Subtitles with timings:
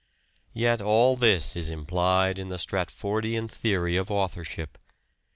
[0.55, 4.79] Yet all this is implied in the Stratfordian theory of authorship.